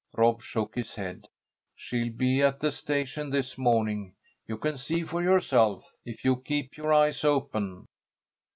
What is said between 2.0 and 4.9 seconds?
be at the station this morning. You can